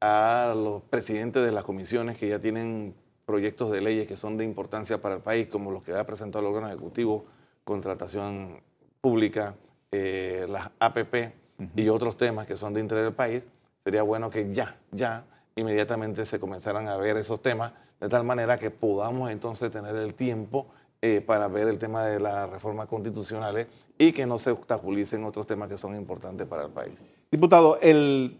a 0.00 0.54
los 0.56 0.82
presidentes 0.82 1.44
de 1.44 1.52
las 1.52 1.62
comisiones 1.62 2.16
que 2.16 2.28
ya 2.28 2.40
tienen 2.40 2.94
proyectos 3.26 3.70
de 3.70 3.80
leyes 3.80 4.08
que 4.08 4.16
son 4.16 4.36
de 4.36 4.44
importancia 4.44 5.00
para 5.00 5.14
el 5.14 5.20
país, 5.20 5.46
como 5.46 5.70
los 5.70 5.84
que 5.84 5.94
ha 5.94 6.04
presentado 6.04 6.40
el 6.40 6.52
órgano 6.52 6.68
ejecutivo, 6.68 7.26
contratación 7.64 8.60
pública, 9.00 9.54
eh, 9.92 10.46
las 10.48 10.70
APP 10.80 11.32
y 11.76 11.88
otros 11.88 12.16
temas 12.16 12.46
que 12.46 12.56
son 12.56 12.74
de 12.74 12.80
interés 12.80 13.04
del 13.04 13.14
país, 13.14 13.42
sería 13.84 14.02
bueno 14.02 14.30
que 14.30 14.52
ya, 14.52 14.76
ya, 14.92 15.24
inmediatamente 15.56 16.24
se 16.26 16.38
comenzaran 16.38 16.88
a 16.88 16.96
ver 16.96 17.16
esos 17.16 17.42
temas, 17.42 17.72
de 18.00 18.08
tal 18.08 18.24
manera 18.24 18.58
que 18.58 18.70
podamos 18.70 19.30
entonces 19.30 19.70
tener 19.70 19.94
el 19.96 20.14
tiempo 20.14 20.66
eh, 21.02 21.20
para 21.20 21.48
ver 21.48 21.68
el 21.68 21.78
tema 21.78 22.04
de 22.04 22.20
las 22.20 22.48
reformas 22.48 22.86
constitucionales 22.86 23.66
y 23.98 24.12
que 24.12 24.26
no 24.26 24.38
se 24.38 24.50
obstaculicen 24.50 25.24
otros 25.24 25.46
temas 25.46 25.68
que 25.68 25.76
son 25.76 25.94
importantes 25.96 26.46
para 26.46 26.64
el 26.64 26.70
país. 26.70 26.94
Diputado, 27.30 27.78
el, 27.80 28.38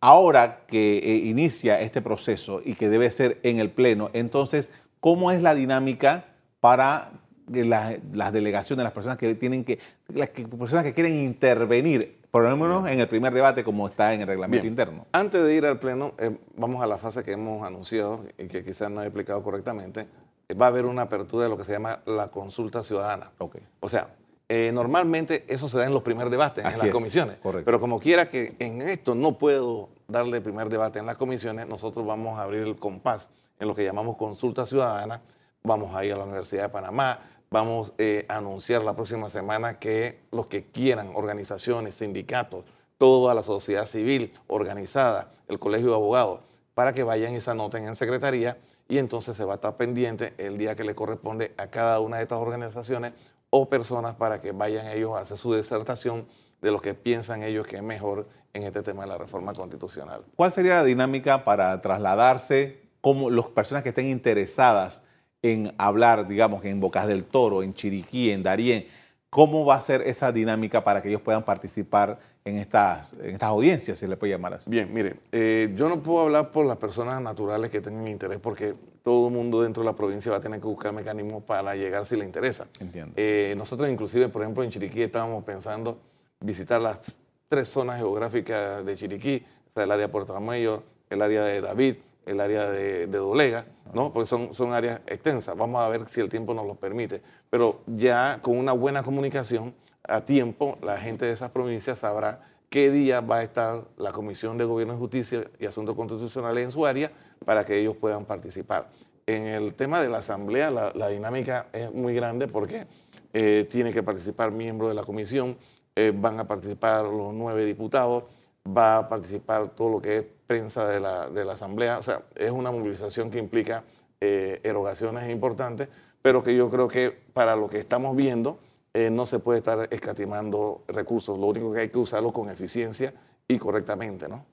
ahora 0.00 0.64
que 0.66 0.98
eh, 0.98 1.16
inicia 1.16 1.80
este 1.80 2.02
proceso 2.02 2.60
y 2.64 2.74
que 2.74 2.88
debe 2.88 3.10
ser 3.10 3.38
en 3.42 3.58
el 3.58 3.70
Pleno, 3.70 4.10
entonces, 4.12 4.70
¿cómo 5.00 5.30
es 5.30 5.42
la 5.42 5.54
dinámica 5.54 6.26
para 6.60 7.12
las 7.48 8.32
delegaciones, 8.32 8.84
las 8.84 8.92
personas 8.92 9.18
que 9.18 9.34
tienen 9.34 9.64
que, 9.64 9.78
las 10.08 10.28
personas 10.28 10.84
que 10.84 10.94
quieren 10.94 11.14
intervenir, 11.14 12.17
por 12.30 12.44
lo 12.44 12.56
menos 12.56 12.88
en 12.88 13.00
el 13.00 13.08
primer 13.08 13.32
debate 13.32 13.64
como 13.64 13.86
está 13.86 14.12
en 14.12 14.20
el 14.20 14.26
reglamento 14.26 14.66
interno. 14.66 15.06
Antes 15.12 15.42
de 15.42 15.54
ir 15.54 15.64
al 15.64 15.78
pleno, 15.78 16.14
eh, 16.18 16.36
vamos 16.56 16.82
a 16.82 16.86
la 16.86 16.98
fase 16.98 17.24
que 17.24 17.32
hemos 17.32 17.64
anunciado 17.64 18.24
y 18.36 18.48
que 18.48 18.64
quizás 18.64 18.90
no 18.90 19.02
he 19.02 19.06
explicado 19.06 19.42
correctamente. 19.42 20.06
Eh, 20.48 20.54
va 20.54 20.66
a 20.66 20.68
haber 20.68 20.84
una 20.84 21.02
apertura 21.02 21.44
de 21.44 21.50
lo 21.50 21.56
que 21.56 21.64
se 21.64 21.72
llama 21.72 22.00
la 22.06 22.28
consulta 22.28 22.82
ciudadana. 22.82 23.30
Okay. 23.38 23.62
O 23.80 23.88
sea, 23.88 24.08
eh, 24.48 24.70
normalmente 24.72 25.44
eso 25.48 25.68
se 25.68 25.78
da 25.78 25.86
en 25.86 25.92
los 25.92 26.02
primeros 26.02 26.30
debates, 26.30 26.64
en 26.64 26.70
las 26.70 26.88
comisiones. 26.88 27.36
Correcto. 27.36 27.64
Pero 27.64 27.80
como 27.80 28.00
quiera 28.00 28.28
que 28.28 28.54
en 28.58 28.82
esto 28.82 29.14
no 29.14 29.36
puedo 29.36 29.90
darle 30.06 30.40
primer 30.40 30.68
debate 30.68 30.98
en 30.98 31.06
las 31.06 31.16
comisiones, 31.16 31.66
nosotros 31.66 32.06
vamos 32.06 32.38
a 32.38 32.42
abrir 32.42 32.62
el 32.62 32.76
compás 32.76 33.30
en 33.58 33.68
lo 33.68 33.74
que 33.74 33.84
llamamos 33.84 34.16
consulta 34.16 34.64
ciudadana. 34.64 35.20
Vamos 35.62 35.94
a 35.94 36.04
ir 36.04 36.12
a 36.12 36.16
la 36.16 36.24
Universidad 36.24 36.62
de 36.64 36.68
Panamá, 36.70 37.20
Vamos 37.50 37.94
eh, 37.96 38.26
a 38.28 38.36
anunciar 38.36 38.82
la 38.82 38.94
próxima 38.94 39.28
semana 39.30 39.78
que 39.78 40.20
los 40.32 40.46
que 40.46 40.66
quieran, 40.66 41.12
organizaciones, 41.14 41.94
sindicatos, 41.94 42.64
toda 42.98 43.34
la 43.34 43.42
sociedad 43.42 43.86
civil 43.86 44.34
organizada, 44.48 45.30
el 45.48 45.58
Colegio 45.58 45.88
de 45.88 45.94
Abogados, 45.94 46.40
para 46.74 46.92
que 46.92 47.04
vayan 47.04 47.34
y 47.34 47.40
se 47.40 47.50
anoten 47.50 47.86
en 47.86 47.94
secretaría 47.94 48.58
y 48.88 48.98
entonces 48.98 49.36
se 49.36 49.44
va 49.44 49.54
a 49.54 49.56
estar 49.56 49.76
pendiente 49.76 50.34
el 50.38 50.58
día 50.58 50.74
que 50.74 50.84
le 50.84 50.94
corresponde 50.94 51.54
a 51.56 51.68
cada 51.68 52.00
una 52.00 52.18
de 52.18 52.24
estas 52.24 52.38
organizaciones 52.38 53.12
o 53.50 53.68
personas 53.68 54.14
para 54.16 54.40
que 54.42 54.52
vayan 54.52 54.86
ellos 54.88 55.16
a 55.16 55.20
hacer 55.20 55.38
su 55.38 55.54
disertación 55.54 56.26
de 56.60 56.70
lo 56.70 56.80
que 56.80 56.94
piensan 56.94 57.42
ellos 57.42 57.66
que 57.66 57.76
es 57.76 57.82
mejor 57.82 58.28
en 58.52 58.64
este 58.64 58.82
tema 58.82 59.02
de 59.04 59.08
la 59.08 59.18
reforma 59.18 59.54
constitucional. 59.54 60.24
¿Cuál 60.36 60.52
sería 60.52 60.74
la 60.74 60.84
dinámica 60.84 61.44
para 61.44 61.80
trasladarse 61.80 62.82
como 63.00 63.30
las 63.30 63.46
personas 63.46 63.82
que 63.82 63.90
estén 63.90 64.06
interesadas 64.06 65.02
en 65.42 65.74
hablar, 65.78 66.26
digamos, 66.26 66.64
en 66.64 66.80
Bocas 66.80 67.06
del 67.06 67.24
Toro, 67.24 67.62
en 67.62 67.74
Chiriquí, 67.74 68.30
en 68.30 68.42
Darién, 68.42 68.86
¿cómo 69.30 69.64
va 69.64 69.76
a 69.76 69.80
ser 69.80 70.02
esa 70.02 70.32
dinámica 70.32 70.82
para 70.82 71.02
que 71.02 71.08
ellos 71.08 71.20
puedan 71.20 71.44
participar 71.44 72.18
en 72.44 72.56
estas, 72.56 73.12
en 73.12 73.34
estas 73.34 73.48
audiencias, 73.48 73.98
si 73.98 74.06
le 74.06 74.16
puede 74.16 74.32
llamar 74.32 74.54
así? 74.54 74.70
Bien, 74.70 74.92
mire, 74.92 75.16
eh, 75.32 75.72
yo 75.76 75.88
no 75.88 76.02
puedo 76.02 76.20
hablar 76.20 76.50
por 76.50 76.66
las 76.66 76.78
personas 76.78 77.20
naturales 77.20 77.70
que 77.70 77.80
tengan 77.80 78.08
interés, 78.08 78.38
porque 78.38 78.74
todo 79.02 79.28
el 79.28 79.34
mundo 79.34 79.62
dentro 79.62 79.82
de 79.82 79.88
la 79.88 79.94
provincia 79.94 80.32
va 80.32 80.38
a 80.38 80.40
tener 80.40 80.60
que 80.60 80.66
buscar 80.66 80.92
mecanismos 80.92 81.42
para 81.44 81.74
llegar 81.76 82.06
si 82.06 82.16
le 82.16 82.24
interesa. 82.24 82.66
Entiendo. 82.80 83.12
Eh, 83.16 83.54
nosotros 83.56 83.88
inclusive, 83.88 84.28
por 84.28 84.42
ejemplo, 84.42 84.64
en 84.64 84.70
Chiriquí 84.70 85.02
estábamos 85.02 85.44
pensando 85.44 85.98
visitar 86.40 86.80
las 86.80 87.18
tres 87.48 87.68
zonas 87.68 87.98
geográficas 87.98 88.84
de 88.84 88.96
Chiriquí, 88.96 89.44
o 89.70 89.74
sea, 89.74 89.84
el 89.84 89.90
área 89.90 90.06
de 90.06 90.12
Puerto 90.12 90.34
Amello, 90.34 90.82
el 91.10 91.22
área 91.22 91.44
de 91.44 91.60
David, 91.60 91.96
el 92.28 92.40
área 92.40 92.70
de, 92.70 93.06
Dolega, 93.06 93.66
¿no? 93.94 94.12
porque 94.12 94.26
son, 94.26 94.54
son 94.54 94.72
áreas 94.72 95.00
extensas. 95.06 95.56
Vamos 95.56 95.80
a 95.80 95.88
ver 95.88 96.06
si 96.08 96.20
el 96.20 96.28
tiempo 96.28 96.54
nos 96.54 96.66
lo 96.66 96.74
permite. 96.74 97.22
Pero 97.50 97.80
ya 97.86 98.40
con 98.42 98.56
una 98.56 98.72
buena 98.72 99.02
comunicación 99.02 99.74
a 100.04 100.22
tiempo, 100.22 100.78
la 100.82 100.98
gente 100.98 101.26
de 101.26 101.32
esas 101.32 101.50
provincias 101.50 101.98
sabrá 101.98 102.40
qué 102.70 102.90
día 102.90 103.20
va 103.20 103.38
a 103.38 103.42
estar 103.42 103.84
la 103.96 104.12
Comisión 104.12 104.58
de 104.58 104.64
Gobierno 104.64 104.94
y 104.94 104.98
Justicia 104.98 105.44
y 105.58 105.66
Asuntos 105.66 105.94
Constitucionales 105.96 106.64
en 106.64 106.70
su 106.70 106.84
área 106.84 107.10
para 107.44 107.64
que 107.64 107.78
ellos 107.78 107.96
puedan 107.96 108.24
participar. 108.24 108.90
En 109.26 109.46
el 109.46 109.74
tema 109.74 110.00
de 110.00 110.08
la 110.08 110.18
Asamblea, 110.18 110.70
la, 110.70 111.08
dinámica 111.08 111.66
es 111.72 111.92
muy 111.92 112.14
grande 112.14 112.46
porque 112.46 112.86
eh, 113.32 113.66
tiene 113.70 113.92
que 113.92 114.02
participar 114.02 114.50
miembros 114.50 114.90
de 114.90 114.94
la 114.94 115.04
Comisión, 115.04 115.56
eh, 115.94 116.12
van 116.14 116.40
a 116.40 116.48
participar 116.48 117.04
los 117.04 117.34
nueve 117.34 117.64
diputados, 117.64 118.24
va 118.66 118.98
a 118.98 119.08
participar 119.08 119.70
todo 119.70 119.90
lo 119.90 120.00
que 120.00 120.16
es 120.16 120.24
prensa 120.48 120.88
de 120.88 120.98
la, 120.98 121.28
de 121.28 121.44
la 121.44 121.52
Asamblea. 121.52 121.98
O 121.98 122.02
sea, 122.02 122.22
es 122.34 122.50
una 122.50 122.72
movilización 122.72 123.30
que 123.30 123.38
implica 123.38 123.84
eh, 124.20 124.60
erogaciones 124.64 125.30
importantes, 125.30 125.88
pero 126.22 126.42
que 126.42 126.56
yo 126.56 126.70
creo 126.70 126.88
que 126.88 127.16
para 127.32 127.54
lo 127.54 127.68
que 127.68 127.78
estamos 127.78 128.16
viendo 128.16 128.58
eh, 128.94 129.10
no 129.10 129.26
se 129.26 129.38
puede 129.38 129.58
estar 129.58 129.86
escatimando 129.92 130.82
recursos. 130.88 131.38
Lo 131.38 131.46
único 131.46 131.72
que 131.72 131.80
hay 131.82 131.88
que 131.90 131.98
usarlo 131.98 132.32
con 132.32 132.48
eficiencia 132.48 133.12
y 133.46 133.58
correctamente, 133.58 134.26
¿no? 134.28 134.44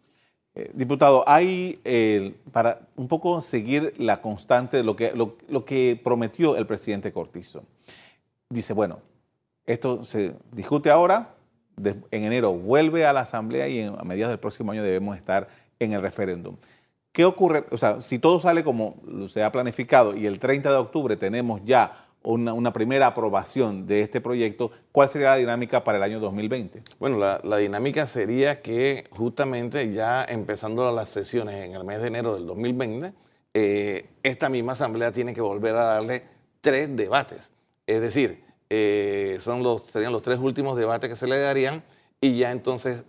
Eh, 0.54 0.70
diputado, 0.74 1.24
hay, 1.28 1.82
para 2.52 2.82
un 2.96 3.08
poco 3.08 3.42
seguir 3.42 3.94
la 3.98 4.22
constante 4.22 4.78
de 4.78 4.84
lo 4.84 4.96
que, 4.96 5.12
lo, 5.14 5.38
lo 5.50 5.66
que 5.66 6.00
prometió 6.02 6.56
el 6.56 6.66
presidente 6.66 7.12
Cortizo, 7.12 7.64
dice, 8.50 8.74
bueno, 8.74 9.00
esto 9.66 10.06
se 10.06 10.36
discute 10.52 10.92
ahora, 10.92 11.36
en 11.84 12.24
enero 12.24 12.54
vuelve 12.54 13.06
a 13.06 13.14
la 13.14 13.22
Asamblea 13.22 13.68
y 13.68 13.84
a 13.84 14.04
mediados 14.04 14.32
del 14.32 14.40
próximo 14.40 14.72
año 14.72 14.84
debemos 14.84 15.18
estar 15.18 15.48
en 15.80 15.94
el 15.94 16.02
referéndum. 16.02 16.58
¿Qué 17.12 17.24
ocurre? 17.24 17.66
O 17.72 17.78
sea, 17.78 18.02
si 18.02 18.20
todo 18.20 18.40
sale 18.40 18.64
como 18.64 18.98
se 19.28 19.44
ha 19.44 19.52
planificado 19.52 20.16
y 20.16 20.26
el 20.26 20.40
30 20.40 20.70
de 20.70 20.76
octubre 20.76 21.16
tenemos 21.16 21.62
ya 21.64 22.06
una, 22.26 22.74
primera 22.74 23.08
aprobación 23.08 23.86
de 23.88 24.02
este 24.02 24.20
proyecto, 24.20 24.72
¿cuál 24.92 25.10
sería 25.10 25.30
la 25.30 25.36
dinámica 25.36 25.84
para 25.84 25.98
el 25.98 26.04
año 26.04 26.20
2020? 26.20 26.84
Bueno, 27.00 27.18
la, 27.18 27.58
dinámica 27.58 28.08
sería 28.08 28.62
que 28.62 29.08
justamente 29.12 29.94
ya 29.94 30.26
empezando 30.28 30.92
las 30.92 31.10
sesiones 31.10 31.56
en 31.56 31.76
el 31.76 31.84
mes 31.84 32.02
de 32.02 32.08
enero 32.08 32.34
del 32.34 32.48
2020, 32.48 33.14
eh, 33.54 34.10
esta 34.24 34.50
misma 34.50 34.74
asamblea 34.74 35.12
tiene 35.12 35.34
que 35.34 35.42
volver 35.42 35.76
a 35.76 35.84
darle 35.84 36.24
tres 36.62 36.94
debates. 36.96 37.54
Es 37.86 38.02
decir, 38.02 38.44
eh, 38.70 39.38
son 39.40 39.64
serían 39.88 40.12
los 40.12 40.24
tres 40.24 40.40
últimos 40.40 40.78
debates 40.78 41.10
que 41.10 41.16
se 41.16 41.28
le 41.28 41.40
darían 41.40 41.84
y 42.20 42.38
ya 42.38 42.52
entonces 42.52 43.04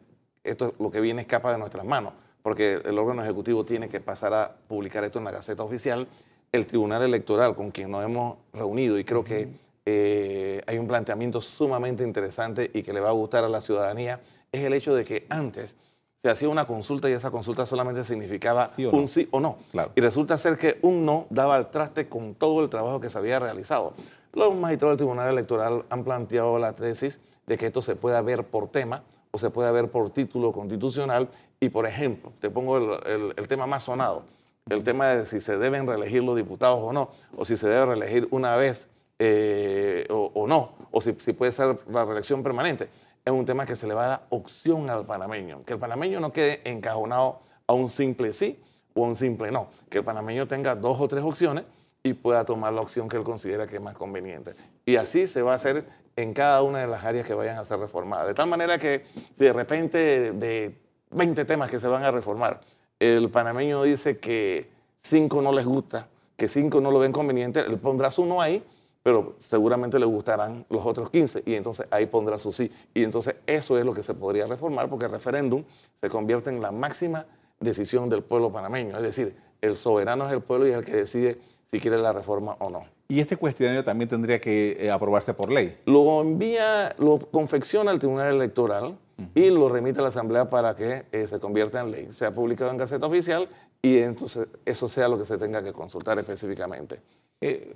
esto 0.45 0.75
lo 0.79 0.91
que 0.91 1.01
viene 1.01 1.23
escapa 1.23 1.51
de 1.53 1.59
nuestras 1.59 1.85
manos, 1.85 2.13
porque 2.47 2.81
el 2.85 2.97
órgano 2.97 3.25
ejecutivo 3.25 3.65
tiene 3.65 3.89
que 3.89 3.99
pasar 3.99 4.33
a 4.33 4.55
publicar 4.69 5.03
esto 5.03 5.19
en 5.19 5.25
la 5.25 5.33
Gaceta 5.33 5.65
Oficial. 5.65 6.07
El 6.53 6.65
Tribunal 6.69 7.03
Electoral, 7.03 7.57
con 7.57 7.73
quien 7.73 7.91
nos 7.91 8.05
hemos 8.05 8.37
reunido, 8.53 9.01
y 9.01 9.05
creo 9.05 9.25
que 9.25 9.49
eh, 9.85 10.63
hay 10.65 10.79
un 10.79 10.87
planteamiento 10.87 11.41
sumamente 11.41 12.05
interesante 12.05 12.71
y 12.73 12.85
que 12.85 12.93
le 12.93 13.01
va 13.01 13.09
a 13.09 13.13
gustar 13.15 13.43
a 13.43 13.49
la 13.49 13.61
ciudadanía, 13.61 14.21
es 14.53 14.63
el 14.63 14.75
hecho 14.75 14.95
de 14.95 15.05
que 15.05 15.27
antes 15.29 15.75
se 16.19 16.31
hacía 16.31 16.49
una 16.49 16.69
consulta 16.69 17.11
y 17.11 17.15
esa 17.15 17.33
consulta 17.33 17.67
solamente 17.67 18.05
significaba 18.05 18.69
un 18.93 19.09
sí 19.09 19.27
o 19.33 19.41
no. 19.41 19.59
Y 19.97 20.01
resulta 20.01 20.39
ser 20.39 20.57
que 20.57 20.79
un 20.83 21.05
no 21.05 21.27
daba 21.31 21.57
al 21.57 21.73
traste 21.73 22.09
con 22.09 22.37
todo 22.37 22.63
el 22.63 22.71
trabajo 22.71 23.01
que 23.01 23.11
se 23.11 23.19
había 23.19 23.41
realizado. 23.41 23.93
Los 24.33 24.55
magistrados 24.55 24.93
del 24.93 24.99
Tribunal 24.99 25.33
Electoral 25.33 25.85
han 25.91 26.05
planteado 26.05 26.61
la 26.61 26.77
tesis 26.77 27.21
de 27.45 27.59
que 27.59 27.67
esto 27.67 27.83
se 27.83 27.97
pueda 27.97 28.23
ver 28.23 28.45
por 28.45 28.69
tema 28.69 29.03
o 29.33 29.39
se 29.39 29.51
pueda 29.51 29.71
ver 29.73 29.91
por 29.91 30.11
título 30.11 30.53
constitucional. 30.53 31.29
Y, 31.61 31.69
por 31.71 31.87
ejemplo, 31.87 32.33
te 32.41 32.51
pongo 32.51 32.99
el, 32.99 33.49
tema 33.49 33.67
más 33.67 33.85
sonado, 33.85 34.25
el 34.69 34.85
tema 34.85 35.09
de 35.09 35.27
si 35.27 35.41
se 35.41 35.57
deben 35.59 35.87
reelegir 35.87 36.23
los 36.23 36.37
diputados 36.37 36.81
o 36.83 36.93
no, 36.93 37.11
o 37.37 37.45
si 37.45 37.57
se 37.57 37.69
debe 37.69 37.87
reelegir 37.87 38.29
una 38.31 38.57
vez 38.57 38.89
eh, 39.19 40.07
o, 40.11 40.47
no, 40.47 40.73
o 40.91 41.01
si, 41.01 41.15
si 41.19 41.33
puede 41.33 41.53
ser 41.53 41.79
la 41.91 42.05
reelección 42.05 42.43
permanente. 42.43 42.89
Es 43.25 43.33
un 43.33 43.47
tema 43.47 43.67
que 43.67 43.75
se 43.75 43.87
le 43.87 43.95
va 43.95 44.05
a 44.05 44.09
dar 44.09 44.27
opción 44.31 44.89
al 44.91 45.07
panameño, 45.07 45.65
que 45.65 45.73
el 45.73 45.79
panameño 45.79 46.21
no 46.21 46.33
quede 46.33 46.61
encajonado 46.65 47.41
a 47.67 47.73
un 47.73 47.89
simple 47.89 48.33
sí 48.33 48.61
o 48.95 49.05
a 49.05 49.09
un 49.09 49.17
simple 49.17 49.51
no, 49.51 49.69
que 49.89 49.99
el 49.99 50.05
panameño 50.05 50.47
tenga 50.47 50.75
dos 50.75 51.01
o 51.01 51.09
tres 51.09 51.25
opciones 51.25 51.65
y 52.03 52.13
pueda 52.15 52.45
tomar 52.45 52.73
la 52.73 52.83
opción 52.83 53.09
que 53.09 53.17
él 53.17 53.25
considera 53.25 53.67
que 53.67 53.77
es 53.77 53.83
más 53.83 53.97
conveniente. 53.97 54.55
Y 54.85 54.97
así 54.97 55.27
se 55.27 55.43
va 55.43 55.53
a 55.53 55.55
hacer 55.57 55.85
en 56.15 56.33
cada 56.33 56.63
una 56.63 56.79
de 56.79 56.87
las 56.87 57.05
áreas 57.05 57.27
que 57.27 57.35
vayan 57.35 57.59
a 57.59 57.65
ser 57.65 57.79
reformadas. 57.79 58.29
De 58.29 58.35
tal 58.35 58.49
manera 58.49 58.79
que 58.79 59.05
si 59.35 59.45
de 59.45 59.53
repente 59.53 60.33
de 60.33 60.86
20 61.11 61.45
temas 61.45 61.71
que 61.71 61.81
se 61.81 61.89
van 61.89 62.05
a 62.05 62.11
reformar, 62.11 62.61
el 62.99 63.31
panameño 63.31 63.83
dice 63.83 64.19
que 64.19 64.71
cinco 65.01 65.43
no 65.43 65.53
les 65.53 65.65
gusta, 65.65 66.09
que 66.37 66.49
cinco 66.49 66.81
no 66.81 66.91
lo 66.91 66.99
ven 66.99 67.13
conveniente, 67.13 67.61
él 67.61 67.79
pondrá 67.79 68.11
su 68.11 68.25
no 68.25 68.41
ahí, 68.41 68.63
pero 69.03 69.37
seguramente 69.41 69.99
le 70.01 70.07
gustarán 70.07 70.67
los 70.69 70.85
otros 70.85 71.11
15 71.11 71.45
y 71.47 71.55
entonces 71.55 71.87
ahí 71.91 72.07
pondrá 72.07 72.41
su 72.41 72.51
sí. 72.51 72.73
Y 72.93 73.05
entonces 73.05 73.37
eso 73.47 73.79
es 73.79 73.85
lo 73.85 73.95
que 73.95 74.03
se 74.03 74.15
podría 74.15 74.47
reformar 74.47 74.89
porque 74.89 75.07
el 75.07 75.13
referéndum 75.13 75.63
se 76.01 76.11
convierte 76.11 76.51
en 76.51 76.61
la 76.61 76.73
máxima 76.73 77.25
decisión 77.61 78.09
del 78.09 78.25
pueblo 78.25 78.51
panameño. 78.51 78.97
Es 78.97 79.03
decir, 79.03 79.37
el 79.61 79.77
soberano 79.77 80.27
es 80.27 80.33
el 80.33 80.41
pueblo 80.41 80.67
y 80.67 80.71
es 80.71 80.79
el 80.79 80.85
que 80.85 80.97
decide 80.97 81.39
si 81.71 81.79
quiere 81.79 81.99
la 81.99 82.13
reforma 82.13 82.57
o 82.59 82.69
no. 82.69 82.85
¿Y 83.09 83.21
este 83.21 83.37
cuestionario 83.37 83.85
también 83.85 84.09
tendría 84.09 84.41
que 84.41 84.77
eh, 84.81 84.91
aprobarse 84.91 85.35
por 85.35 85.53
ley? 85.53 85.79
Lo 85.85 86.21
envía, 86.21 86.95
lo 86.99 87.19
confecciona 87.19 87.93
el 87.93 88.01
Tribunal 88.01 88.35
Electoral 88.35 88.99
y 89.35 89.51
lo 89.51 89.69
remite 89.69 90.01
a 90.01 90.03
la 90.03 90.09
Asamblea 90.09 90.51
para 90.51 90.75
que 90.75 91.07
eh, 91.13 91.27
se 91.27 91.41
convierta 91.41 91.81
en 91.81 91.91
ley. 91.91 92.09
Sea 92.13 92.35
publicado 92.35 92.71
en 92.71 92.77
Gaceta 92.77 93.07
Oficial 93.07 93.49
y 93.83 93.99
entonces 93.99 94.49
eso 94.65 94.89
sea 94.89 95.09
lo 95.09 95.19
que 95.19 95.25
se 95.25 95.39
tenga 95.39 95.63
que 95.63 95.73
consultar 95.73 96.19
específicamente. 96.19 97.01
Eh, 97.41 97.75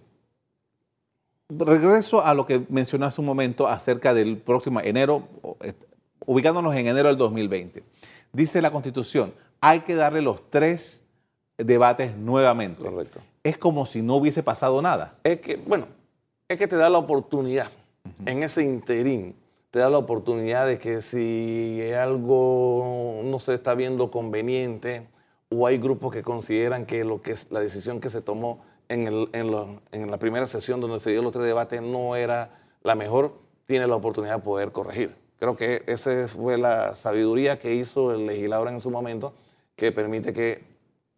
regreso 1.49 2.25
a 2.25 2.35
lo 2.35 2.47
que 2.47 2.65
mencionó 2.69 3.07
hace 3.07 3.21
un 3.21 3.27
momento 3.27 3.67
acerca 3.67 4.15
del 4.15 4.39
próximo 4.39 4.81
enero, 4.81 5.25
ubicándonos 6.27 6.75
en 6.75 6.87
enero 6.87 7.09
del 7.09 7.17
2020. 7.17 7.83
Dice 8.33 8.63
la 8.63 8.71
Constitución, 8.71 9.33
hay 9.61 9.81
que 9.81 9.95
darle 9.95 10.23
los 10.23 10.49
tres 10.51 11.05
debates 11.57 12.17
nuevamente. 12.17 12.83
Correcto 12.83 13.21
es 13.43 13.59
como 13.59 13.87
si 13.87 14.03
no 14.03 14.17
hubiese 14.17 14.43
pasado 14.43 14.81
nada. 14.83 15.19
Es 15.25 15.41
que, 15.41 15.57
bueno, 15.57 15.87
es 16.49 16.59
que 16.59 16.69
te 16.69 16.77
da 16.77 16.91
la 16.91 16.99
oportunidad 16.99 17.71
en 18.27 18.43
ese 18.43 18.65
interín 18.65 19.35
te 19.71 19.79
da 19.79 19.89
la 19.89 19.99
oportunidad 19.99 20.67
de 20.67 20.79
que 20.79 21.01
si 21.01 21.81
algo 21.93 23.21
no 23.25 23.39
se 23.39 23.55
está 23.55 23.75
viendo 23.75 24.11
conveniente 24.11 25.07
o 25.49 25.67
hay 25.67 25.79
grupos 25.79 26.13
que 26.13 26.23
consideran 26.23 26.87
que, 26.87 27.05
lo 27.05 27.23
que 27.23 27.35
la 27.51 27.61
decisión 27.61 28.01
que 28.01 28.11
se 28.11 28.21
tomó 28.21 28.65
en, 28.89 30.11
la 30.11 30.19
primera 30.19 30.47
sesión 30.49 30.81
donde 30.81 30.99
se 30.99 31.11
dio 31.11 31.23
los 31.23 31.33
tres 31.33 31.45
debates 31.47 31.81
no 31.83 32.17
era 32.17 32.51
la 32.83 32.97
mejor, 32.97 33.35
tiene 33.67 33.87
la 33.87 33.95
oportunidad 33.95 34.37
de 34.37 34.43
poder 34.43 34.73
corregir. 34.73 35.15
Creo 35.39 35.57
que 35.57 35.85
esa 35.87 36.27
fue 36.27 36.59
la 36.59 36.95
sabiduría 36.97 37.59
que 37.59 37.75
hizo 37.75 38.13
el 38.13 38.27
legislador 38.27 38.69
en 38.69 38.81
su 38.81 38.91
momento, 38.91 39.33
que 39.77 39.93
permite 39.93 40.33
que 40.33 40.65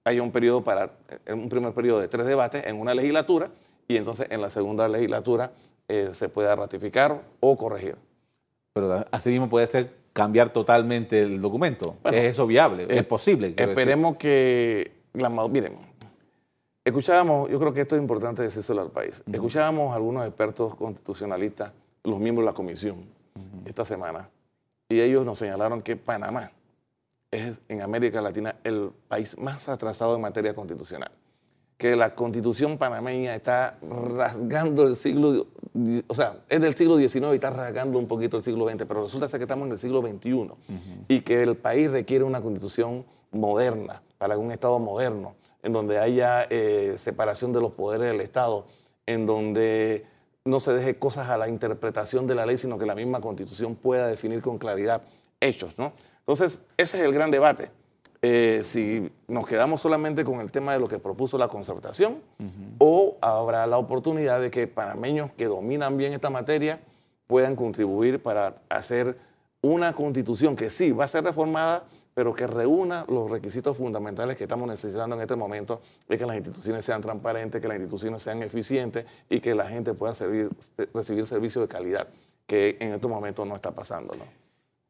haya 0.04 0.22
un 0.22 0.30
periodo 0.30 0.62
para, 0.62 0.92
un 1.32 1.48
primer 1.48 1.72
periodo 1.72 2.00
de 2.00 2.08
tres 2.08 2.26
debates 2.26 2.66
en 2.66 2.78
una 2.78 2.94
legislatura 2.94 3.50
y 3.88 3.96
entonces 3.96 4.26
en 4.30 4.42
la 4.42 4.50
segunda 4.50 4.86
legislatura 4.88 5.52
eh, 5.88 6.10
se 6.12 6.28
pueda 6.28 6.54
ratificar 6.54 7.22
o 7.40 7.56
corregir. 7.56 7.96
Pero 8.72 9.04
así 9.10 9.30
mismo 9.30 9.48
puede 9.48 9.66
ser 9.66 9.94
cambiar 10.12 10.50
totalmente 10.50 11.20
el 11.20 11.40
documento. 11.40 11.96
¿Es 12.04 12.32
eso 12.32 12.46
viable? 12.46 12.86
¿Es, 12.88 13.04
posible? 13.04 13.54
Esperemos 13.56 14.16
que... 14.16 14.92
La, 15.14 15.28
miren, 15.28 15.76
escuchábamos, 16.84 17.50
yo 17.50 17.58
creo 17.58 17.72
que 17.74 17.82
esto 17.82 17.96
es 17.96 18.02
importante 18.02 18.42
decírselo 18.42 18.80
al 18.80 18.90
país, 18.90 19.22
escuchábamos 19.30 19.92
a 19.92 19.96
algunos 19.96 20.26
expertos 20.26 20.74
constitucionalistas, 20.74 21.72
los 22.02 22.18
miembros 22.18 22.46
de 22.46 22.50
la 22.50 22.54
comisión, 22.54 23.04
esta 23.66 23.84
semana, 23.84 24.30
y 24.88 25.00
ellos 25.00 25.26
nos 25.26 25.36
señalaron 25.36 25.82
que 25.82 25.96
Panamá 25.96 26.50
es 27.30 27.60
en 27.68 27.82
América 27.82 28.22
Latina 28.22 28.56
el 28.64 28.90
país 29.06 29.36
más 29.38 29.68
atrasado 29.68 30.14
en 30.16 30.22
materia 30.22 30.54
constitucional 30.54 31.10
que 31.82 31.96
la 31.96 32.14
constitución 32.14 32.78
panameña 32.78 33.34
está 33.34 33.76
rasgando 34.16 34.86
el 34.86 34.94
siglo, 34.94 35.48
o 36.06 36.14
sea, 36.14 36.36
es 36.48 36.60
del 36.60 36.74
siglo 36.74 36.98
XIX 36.98 37.28
y 37.32 37.34
está 37.34 37.50
rasgando 37.50 37.98
un 37.98 38.06
poquito 38.06 38.36
el 38.36 38.42
siglo 38.42 38.68
XX, 38.68 38.84
pero 38.86 39.02
resulta 39.02 39.28
ser 39.28 39.38
que 39.38 39.44
estamos 39.44 39.66
en 39.66 39.72
el 39.72 39.78
siglo 39.78 40.02
XXI 40.02 40.50
y 41.08 41.20
que 41.20 41.42
el 41.42 41.56
país 41.56 41.90
requiere 41.90 42.24
una 42.24 42.42
constitución 42.42 43.04
moderna, 43.30 44.02
para 44.18 44.38
un 44.38 44.52
Estado 44.52 44.78
moderno, 44.78 45.34
en 45.62 45.72
donde 45.72 45.98
haya 45.98 46.46
eh, 46.50 46.94
separación 46.98 47.52
de 47.52 47.60
los 47.60 47.72
poderes 47.72 48.06
del 48.06 48.20
Estado, 48.20 48.66
en 49.06 49.26
donde 49.26 50.06
no 50.44 50.60
se 50.60 50.72
deje 50.72 50.98
cosas 50.98 51.28
a 51.30 51.38
la 51.38 51.48
interpretación 51.48 52.26
de 52.26 52.34
la 52.34 52.46
ley, 52.46 52.58
sino 52.58 52.78
que 52.78 52.86
la 52.86 52.94
misma 52.94 53.20
constitución 53.20 53.74
pueda 53.74 54.06
definir 54.06 54.42
con 54.42 54.58
claridad 54.58 55.02
hechos, 55.40 55.78
¿no? 55.78 55.92
Entonces, 56.20 56.58
ese 56.76 56.98
es 56.98 57.02
el 57.04 57.12
gran 57.12 57.30
debate. 57.30 57.70
Eh, 58.24 58.62
si 58.62 59.10
nos 59.26 59.48
quedamos 59.48 59.80
solamente 59.80 60.24
con 60.24 60.38
el 60.38 60.52
tema 60.52 60.72
de 60.72 60.78
lo 60.78 60.86
que 60.86 61.00
propuso 61.00 61.36
la 61.38 61.48
concertación 61.48 62.18
o 62.78 63.16
habrá 63.20 63.66
la 63.66 63.78
oportunidad 63.78 64.40
de 64.40 64.48
que 64.48 64.68
panameños 64.68 65.32
que 65.32 65.46
dominan 65.46 65.96
bien 65.96 66.12
esta 66.12 66.30
materia 66.30 66.78
puedan 67.26 67.56
contribuir 67.56 68.22
para 68.22 68.62
hacer 68.68 69.18
una 69.60 69.92
constitución 69.94 70.54
que 70.54 70.70
sí 70.70 70.92
va 70.92 71.06
a 71.06 71.08
ser 71.08 71.24
reformada, 71.24 71.82
pero 72.14 72.32
que 72.32 72.46
reúna 72.46 73.04
los 73.08 73.28
requisitos 73.28 73.76
fundamentales 73.76 74.36
que 74.36 74.44
estamos 74.44 74.68
necesitando 74.68 75.16
en 75.16 75.22
este 75.22 75.34
momento, 75.34 75.80
de 76.08 76.16
que 76.16 76.24
las 76.24 76.36
instituciones 76.36 76.84
sean 76.84 77.00
transparentes, 77.00 77.60
que 77.60 77.66
las 77.66 77.76
instituciones 77.76 78.22
sean 78.22 78.40
eficientes 78.44 79.04
y 79.30 79.40
que 79.40 79.52
la 79.52 79.66
gente 79.66 79.94
pueda 79.94 80.12
recibir 80.94 81.26
servicios 81.26 81.64
de 81.64 81.68
calidad, 81.68 82.06
que 82.46 82.76
en 82.78 82.92
estos 82.92 83.10
momentos 83.10 83.44
no 83.48 83.56
está 83.56 83.72
pasando. 83.72 84.14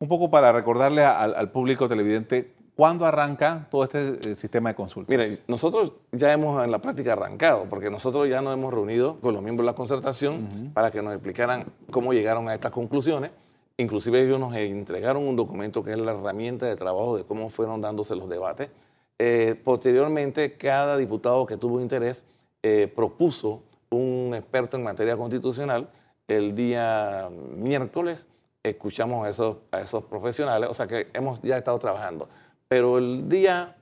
Un 0.01 0.09
poco 0.09 0.31
para 0.31 0.53
recordarle 0.53 1.03
al 1.03 1.51
público 1.51 1.89
televidente 1.89 2.62
¿Cuándo 2.75 3.05
arranca 3.05 3.69
todo 3.71 3.85
este 3.85 4.31
eh, 4.31 4.35
sistema 4.35 4.71
de 4.71 4.75
consultas? 4.75 5.17
Mire, 5.17 5.41
nosotros 5.47 5.93
ya 6.11 6.33
hemos 6.33 6.65
en 6.65 6.71
la 6.71 6.81
práctica 6.81 7.13
arrancado, 7.13 7.67
porque 7.69 7.91
nosotros 7.91 8.29
ya 8.29 8.41
nos 8.41 8.55
hemos 8.55 8.73
reunido 8.73 9.21
con 9.21 9.35
los 9.35 9.43
miembros 9.43 9.67
de 9.67 9.73
la 9.73 9.77
concertación 9.77 10.71
para 10.73 10.91
que 10.91 11.03
nos 11.03 11.13
explicaran 11.13 11.67
cómo 11.91 12.15
llegaron 12.15 12.49
a 12.49 12.55
estas 12.55 12.73
conclusiones. 12.73 13.31
Inclusive 13.77 14.23
ellos 14.23 14.41
nos 14.41 14.55
entregaron 14.55 15.27
un 15.27 15.37
documento 15.37 15.85
que 15.85 15.93
es 15.93 15.99
la 15.99 16.13
herramienta 16.13 16.67
de 16.67 16.77
trabajo 16.77 17.17
de 17.17 17.25
cómo 17.25 17.51
fueron 17.51 17.81
dándose 17.83 18.17
los 18.17 18.29
debates. 18.29 18.71
Eh, 19.19 19.55
posteriormente, 19.63 20.57
cada 20.57 20.97
diputado 20.97 21.45
que 21.45 21.59
tuvo 21.59 21.81
interés 21.81 22.25
eh, 22.63 22.91
propuso 22.95 23.63
un 23.91 24.33
experto 24.35 24.79
en 24.79 24.83
materia 24.83 25.17
constitucional. 25.17 25.91
El 26.27 26.55
día 26.55 27.29
miércoles 27.55 28.27
escuchamos 28.63 29.27
a 29.27 29.31
esos, 29.31 29.57
a 29.71 29.81
esos 29.81 30.05
profesionales, 30.05 30.71
o 30.71 30.75
sea 30.75 30.87
que 30.87 31.09
hemos 31.13 31.41
ya 31.43 31.59
estado 31.59 31.79
trabajando. 31.79 32.29
Pero 32.73 32.97
el 32.97 33.29
día 33.29 33.77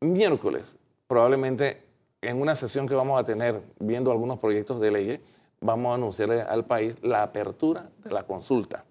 miércoles, 0.00 0.76
probablemente 1.08 1.82
en 2.22 2.40
una 2.40 2.54
sesión 2.54 2.86
que 2.86 2.94
vamos 2.94 3.20
a 3.20 3.24
tener 3.24 3.62
viendo 3.80 4.12
algunos 4.12 4.38
proyectos 4.38 4.80
de 4.80 4.92
ley, 4.92 5.20
vamos 5.60 5.90
a 5.90 5.94
anunciarle 5.96 6.40
al 6.40 6.64
país 6.66 6.94
la 7.02 7.24
apertura 7.24 7.90
de 8.04 8.12
la 8.12 8.22
consulta. 8.22 8.84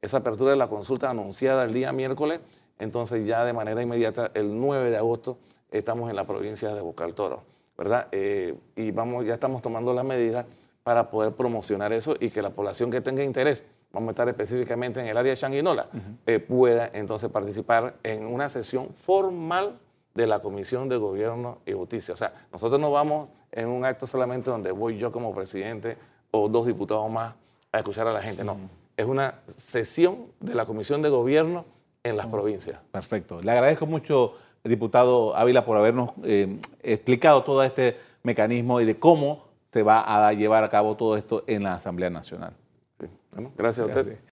Esa 0.00 0.18
apertura 0.18 0.52
de 0.52 0.56
la 0.56 0.68
consulta 0.68 1.10
anunciada 1.10 1.64
el 1.64 1.74
día 1.74 1.92
miércoles, 1.92 2.38
entonces 2.78 3.26
ya 3.26 3.44
de 3.44 3.52
manera 3.52 3.82
inmediata, 3.82 4.30
el 4.34 4.56
9 4.56 4.88
de 4.88 4.98
agosto, 4.98 5.36
estamos 5.72 6.08
en 6.08 6.14
la 6.14 6.24
provincia 6.24 6.72
de 6.72 6.80
Boca 6.80 7.06
del 7.06 7.14
Toro, 7.14 7.42
¿verdad? 7.76 8.06
Eh, 8.12 8.54
y 8.76 8.92
vamos, 8.92 9.26
ya 9.26 9.34
estamos 9.34 9.62
tomando 9.62 9.92
las 9.92 10.04
medidas 10.04 10.46
para 10.84 11.10
poder 11.10 11.32
promocionar 11.32 11.92
eso 11.92 12.14
y 12.20 12.30
que 12.30 12.40
la 12.40 12.50
población 12.50 12.92
que 12.92 13.00
tenga 13.00 13.24
interés 13.24 13.64
vamos 13.94 14.08
a 14.08 14.10
estar 14.10 14.28
específicamente 14.28 15.00
en 15.00 15.06
el 15.06 15.16
área 15.16 15.30
de 15.30 15.38
Changuinola, 15.38 15.88
eh, 16.26 16.40
pueda 16.40 16.90
entonces 16.92 17.30
participar 17.30 17.94
en 18.02 18.26
una 18.26 18.48
sesión 18.48 18.88
formal 18.94 19.78
de 20.14 20.26
la 20.26 20.40
Comisión 20.40 20.88
de 20.88 20.96
Gobierno 20.96 21.58
y 21.64 21.72
Justicia. 21.72 22.12
O 22.14 22.16
sea, 22.16 22.46
nosotros 22.52 22.80
no 22.80 22.90
vamos 22.90 23.28
en 23.52 23.68
un 23.68 23.84
acto 23.84 24.06
solamente 24.06 24.50
donde 24.50 24.72
voy 24.72 24.98
yo 24.98 25.12
como 25.12 25.32
presidente 25.32 25.96
o 26.32 26.48
dos 26.48 26.66
diputados 26.66 27.08
más 27.10 27.34
a 27.72 27.78
escuchar 27.78 28.06
a 28.08 28.12
la 28.12 28.20
gente, 28.20 28.44
no. 28.44 28.56
Es 28.96 29.06
una 29.06 29.40
sesión 29.46 30.26
de 30.40 30.54
la 30.54 30.66
Comisión 30.66 31.02
de 31.02 31.08
Gobierno 31.08 31.64
en 32.02 32.16
las 32.16 32.26
provincias. 32.26 32.78
Perfecto. 32.90 33.40
Le 33.40 33.50
agradezco 33.50 33.86
mucho, 33.86 34.34
diputado 34.64 35.36
Ávila, 35.36 35.64
por 35.64 35.76
habernos 35.76 36.10
eh, 36.24 36.58
explicado 36.82 37.42
todo 37.44 37.62
este 37.62 37.96
mecanismo 38.22 38.80
y 38.80 38.84
de 38.84 38.98
cómo 38.98 39.44
se 39.68 39.82
va 39.82 40.26
a 40.26 40.32
llevar 40.32 40.64
a 40.64 40.68
cabo 40.68 40.96
todo 40.96 41.16
esto 41.16 41.44
en 41.46 41.62
la 41.62 41.74
Asamblea 41.74 42.10
Nacional 42.10 42.54
gracias, 43.56 43.78
a 43.78 43.86
usted. 43.86 44.18